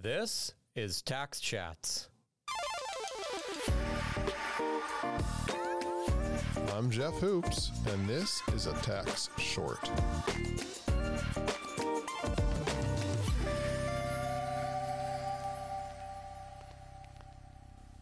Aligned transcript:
This 0.00 0.54
is 0.76 1.02
Tax 1.02 1.40
Chats. 1.40 2.08
I'm 6.72 6.88
Jeff 6.88 7.14
Hoopes, 7.14 7.72
and 7.88 8.08
this 8.08 8.40
is 8.54 8.68
a 8.68 8.74
tax 8.74 9.28
short. 9.38 9.80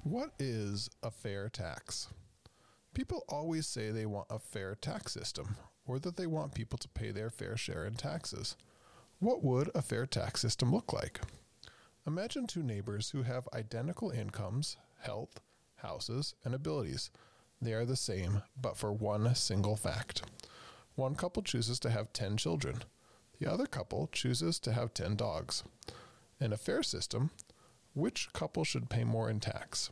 What 0.03 0.33
is 0.39 0.91
a 1.03 1.11
fair 1.11 1.49
tax? 1.49 2.09
People 2.93 3.25
always 3.27 3.67
say 3.67 3.91
they 3.91 4.05
want 4.05 4.27
a 4.29 4.39
fair 4.39 4.75
tax 4.75 5.15
system, 5.15 5.57
or 5.87 5.99
that 6.01 6.19
they 6.19 6.27
want 6.27 6.53
people 6.53 6.79
to 6.79 6.89
pay 6.91 7.11
their 7.11 7.31
fair 7.31 7.57
share 7.57 7.87
in 7.87 7.95
taxes. 7.95 8.55
What 9.19 9.43
would 9.43 9.71
a 9.75 9.81
fair 9.81 10.05
tax 10.05 10.43
system 10.43 10.75
look 10.75 10.93
like? 10.93 11.21
Imagine 12.09 12.47
two 12.47 12.63
neighbors 12.63 13.11
who 13.11 13.25
have 13.25 13.49
identical 13.53 14.11
incomes, 14.11 14.77
health, 15.01 15.41
houses, 15.79 16.37
and 16.45 16.55
abilities. 16.55 17.11
They 17.61 17.73
are 17.73 17.85
the 17.85 17.97
same, 17.97 18.43
but 18.61 18.77
for 18.77 18.93
one 18.93 19.35
single 19.35 19.75
fact. 19.75 20.23
One 20.95 21.17
couple 21.17 21.43
chooses 21.43 21.81
to 21.81 21.91
have 21.91 22.13
10 22.13 22.37
children. 22.37 22.85
The 23.41 23.53
other 23.53 23.67
couple 23.67 24.09
chooses 24.13 24.61
to 24.61 24.73
have 24.73 24.95
10 24.95 25.17
dogs. 25.17 25.65
In 26.41 26.53
a 26.53 26.57
fair 26.57 26.85
system, 26.85 27.31
which 27.93 28.33
couple 28.33 28.63
should 28.63 28.89
pay 28.89 29.03
more 29.03 29.29
in 29.29 29.41
tax? 29.41 29.91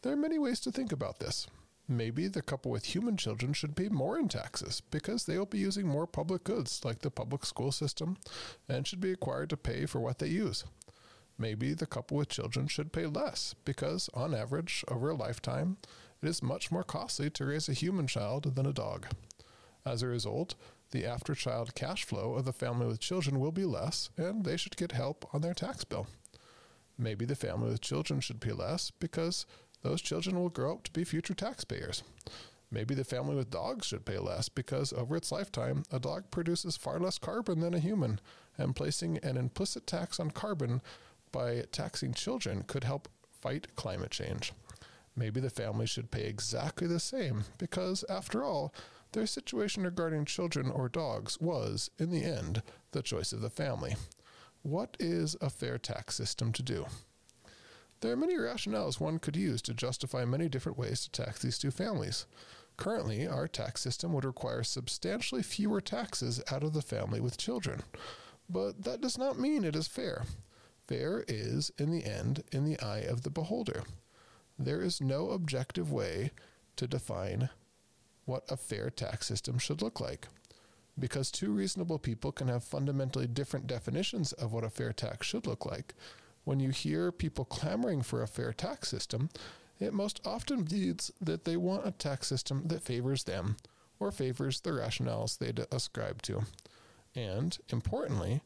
There 0.00 0.14
are 0.14 0.16
many 0.16 0.38
ways 0.38 0.60
to 0.60 0.72
think 0.72 0.92
about 0.92 1.18
this. 1.18 1.46
Maybe 1.86 2.26
the 2.26 2.40
couple 2.40 2.70
with 2.70 2.86
human 2.86 3.18
children 3.18 3.52
should 3.52 3.76
pay 3.76 3.90
more 3.90 4.18
in 4.18 4.28
taxes 4.28 4.80
because 4.90 5.26
they 5.26 5.36
will 5.36 5.44
be 5.44 5.58
using 5.58 5.86
more 5.86 6.06
public 6.06 6.44
goods 6.44 6.86
like 6.86 7.00
the 7.00 7.10
public 7.10 7.44
school 7.44 7.70
system 7.70 8.16
and 8.66 8.86
should 8.86 9.00
be 9.02 9.10
required 9.10 9.50
to 9.50 9.58
pay 9.58 9.84
for 9.84 10.00
what 10.00 10.20
they 10.20 10.28
use. 10.28 10.64
Maybe 11.36 11.74
the 11.74 11.86
couple 11.86 12.16
with 12.16 12.28
children 12.28 12.68
should 12.68 12.92
pay 12.92 13.06
less 13.06 13.54
because, 13.64 14.08
on 14.14 14.34
average, 14.34 14.84
over 14.88 15.10
a 15.10 15.16
lifetime, 15.16 15.78
it 16.22 16.28
is 16.28 16.42
much 16.42 16.70
more 16.70 16.84
costly 16.84 17.28
to 17.30 17.44
raise 17.44 17.68
a 17.68 17.74
human 17.74 18.06
child 18.06 18.54
than 18.54 18.66
a 18.66 18.72
dog. 18.72 19.08
As 19.84 20.02
a 20.02 20.06
result, 20.06 20.54
the 20.92 21.04
after 21.04 21.34
child 21.34 21.74
cash 21.74 22.04
flow 22.04 22.34
of 22.34 22.44
the 22.44 22.52
family 22.52 22.86
with 22.86 23.00
children 23.00 23.40
will 23.40 23.52
be 23.52 23.64
less, 23.64 24.10
and 24.16 24.44
they 24.44 24.56
should 24.56 24.76
get 24.76 24.92
help 24.92 25.28
on 25.34 25.40
their 25.40 25.54
tax 25.54 25.84
bill. 25.84 26.06
Maybe 26.96 27.24
the 27.24 27.34
family 27.34 27.70
with 27.70 27.80
children 27.80 28.20
should 28.20 28.40
pay 28.40 28.52
less 28.52 28.92
because 28.92 29.44
those 29.82 30.00
children 30.00 30.38
will 30.38 30.48
grow 30.48 30.74
up 30.74 30.84
to 30.84 30.92
be 30.92 31.04
future 31.04 31.34
taxpayers. 31.34 32.04
Maybe 32.70 32.94
the 32.94 33.04
family 33.04 33.34
with 33.36 33.50
dogs 33.50 33.86
should 33.86 34.04
pay 34.06 34.18
less 34.18 34.48
because 34.48 34.92
over 34.92 35.16
its 35.16 35.30
lifetime, 35.30 35.82
a 35.90 35.98
dog 35.98 36.30
produces 36.30 36.76
far 36.76 36.98
less 36.98 37.18
carbon 37.18 37.60
than 37.60 37.74
a 37.74 37.78
human, 37.78 38.20
and 38.56 38.74
placing 38.74 39.18
an 39.18 39.36
implicit 39.36 39.86
tax 39.86 40.18
on 40.18 40.30
carbon 40.30 40.80
by 41.34 41.64
taxing 41.72 42.14
children 42.14 42.62
could 42.62 42.84
help 42.84 43.08
fight 43.40 43.74
climate 43.74 44.12
change. 44.12 44.52
Maybe 45.16 45.40
the 45.40 45.50
family 45.50 45.84
should 45.84 46.12
pay 46.12 46.26
exactly 46.26 46.86
the 46.86 47.00
same 47.00 47.42
because, 47.58 48.04
after 48.08 48.44
all, 48.44 48.72
their 49.12 49.26
situation 49.26 49.82
regarding 49.82 50.26
children 50.26 50.70
or 50.70 50.88
dogs 50.88 51.40
was, 51.40 51.90
in 51.98 52.10
the 52.10 52.22
end, 52.22 52.62
the 52.92 53.02
choice 53.02 53.32
of 53.32 53.40
the 53.40 53.50
family. 53.50 53.96
What 54.62 54.96
is 55.00 55.36
a 55.40 55.50
fair 55.50 55.76
tax 55.76 56.14
system 56.14 56.52
to 56.52 56.62
do? 56.62 56.86
There 58.00 58.12
are 58.12 58.16
many 58.16 58.36
rationales 58.36 59.00
one 59.00 59.18
could 59.18 59.36
use 59.36 59.60
to 59.62 59.74
justify 59.74 60.24
many 60.24 60.48
different 60.48 60.78
ways 60.78 61.02
to 61.02 61.10
tax 61.10 61.40
these 61.40 61.58
two 61.58 61.72
families. 61.72 62.26
Currently, 62.76 63.26
our 63.26 63.48
tax 63.48 63.80
system 63.80 64.12
would 64.12 64.24
require 64.24 64.62
substantially 64.62 65.42
fewer 65.42 65.80
taxes 65.80 66.40
out 66.52 66.62
of 66.62 66.74
the 66.74 66.82
family 66.82 67.20
with 67.20 67.38
children. 67.38 67.82
But 68.48 68.84
that 68.84 69.00
does 69.00 69.18
not 69.18 69.38
mean 69.38 69.64
it 69.64 69.74
is 69.74 69.88
fair. 69.88 70.24
Fair 70.86 71.24
is, 71.28 71.72
in 71.78 71.90
the 71.90 72.04
end, 72.04 72.44
in 72.52 72.64
the 72.64 72.78
eye 72.80 73.00
of 73.00 73.22
the 73.22 73.30
beholder. 73.30 73.84
There 74.58 74.82
is 74.82 75.00
no 75.00 75.30
objective 75.30 75.90
way 75.90 76.30
to 76.76 76.86
define 76.86 77.48
what 78.24 78.44
a 78.48 78.56
fair 78.56 78.90
tax 78.90 79.26
system 79.26 79.58
should 79.58 79.82
look 79.82 80.00
like. 80.00 80.28
Because 80.98 81.30
two 81.30 81.52
reasonable 81.52 81.98
people 81.98 82.32
can 82.32 82.48
have 82.48 82.62
fundamentally 82.62 83.26
different 83.26 83.66
definitions 83.66 84.32
of 84.32 84.52
what 84.52 84.64
a 84.64 84.70
fair 84.70 84.92
tax 84.92 85.26
should 85.26 85.46
look 85.46 85.66
like, 85.66 85.94
when 86.44 86.60
you 86.60 86.70
hear 86.70 87.10
people 87.10 87.44
clamoring 87.44 88.02
for 88.02 88.22
a 88.22 88.28
fair 88.28 88.52
tax 88.52 88.88
system, 88.88 89.30
it 89.80 89.92
most 89.92 90.20
often 90.24 90.68
means 90.70 91.10
that 91.20 91.44
they 91.44 91.56
want 91.56 91.86
a 91.86 91.90
tax 91.90 92.28
system 92.28 92.62
that 92.66 92.82
favors 92.82 93.24
them 93.24 93.56
or 93.98 94.12
favors 94.12 94.60
the 94.60 94.70
rationales 94.70 95.38
they 95.38 95.52
ascribe 95.74 96.22
to. 96.22 96.42
And, 97.16 97.56
importantly, 97.70 98.42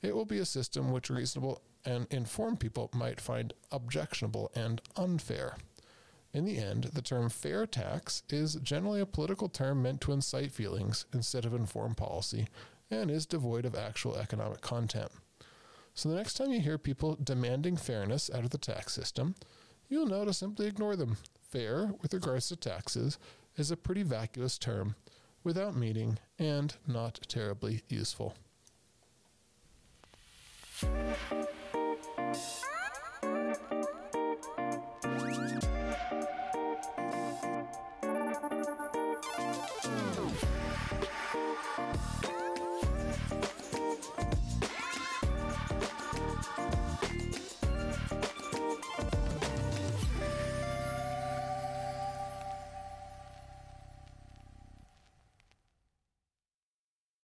it 0.00 0.14
will 0.14 0.24
be 0.24 0.38
a 0.38 0.46
system 0.46 0.90
which 0.90 1.10
reasonable 1.10 1.60
and 1.84 2.06
informed 2.10 2.60
people 2.60 2.90
might 2.92 3.20
find 3.20 3.52
objectionable 3.70 4.50
and 4.54 4.80
unfair. 4.96 5.56
In 6.32 6.44
the 6.44 6.58
end, 6.58 6.84
the 6.84 7.02
term 7.02 7.28
fair 7.28 7.66
tax 7.66 8.22
is 8.28 8.54
generally 8.56 9.00
a 9.00 9.06
political 9.06 9.48
term 9.48 9.82
meant 9.82 10.00
to 10.02 10.12
incite 10.12 10.52
feelings 10.52 11.04
instead 11.12 11.44
of 11.44 11.54
inform 11.54 11.94
policy 11.94 12.46
and 12.90 13.10
is 13.10 13.26
devoid 13.26 13.64
of 13.64 13.74
actual 13.74 14.16
economic 14.16 14.60
content. 14.60 15.10
So 15.94 16.08
the 16.08 16.14
next 16.14 16.34
time 16.34 16.52
you 16.52 16.60
hear 16.60 16.78
people 16.78 17.18
demanding 17.22 17.76
fairness 17.76 18.30
out 18.32 18.44
of 18.44 18.50
the 18.50 18.58
tax 18.58 18.94
system, 18.94 19.34
you'll 19.88 20.06
know 20.06 20.24
to 20.24 20.32
simply 20.32 20.66
ignore 20.66 20.96
them. 20.96 21.16
Fair, 21.42 21.92
with 22.00 22.14
regards 22.14 22.48
to 22.48 22.56
taxes, 22.56 23.18
is 23.56 23.70
a 23.72 23.76
pretty 23.76 24.04
vacuous 24.04 24.56
term, 24.56 24.94
without 25.42 25.74
meaning, 25.74 26.18
and 26.38 26.76
not 26.86 27.20
terribly 27.28 27.82
useful. 27.88 28.34